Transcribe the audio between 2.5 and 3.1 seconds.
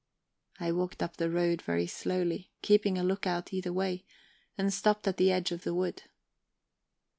keeping a